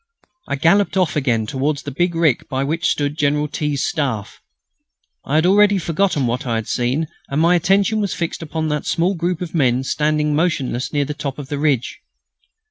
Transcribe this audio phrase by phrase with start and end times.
[0.47, 4.41] I galloped off again towards the big rick by which stood General T.'s Staff.
[5.25, 8.87] I had already forgotten what I had seen, and my attention was fixed upon that
[8.87, 12.01] small group of men standing motionless near the top of the ridge.